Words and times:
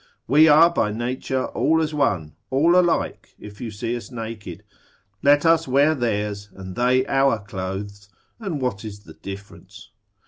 We 0.27 0.47
are 0.47 0.71
by 0.71 0.91
nature 0.91 1.45
all 1.49 1.79
as 1.79 1.93
one, 1.93 2.35
all 2.49 2.75
alike, 2.75 3.35
if 3.37 3.61
you 3.61 3.69
see 3.69 3.95
us 3.95 4.09
naked; 4.09 4.63
let 5.21 5.45
us 5.45 5.67
wear 5.67 5.93
theirs 5.93 6.49
and 6.55 6.75
they 6.75 7.05
our 7.05 7.37
clothes, 7.37 8.09
and 8.39 8.59
what 8.59 8.83
is 8.83 9.01
the 9.01 9.13
difference? 9.13 9.91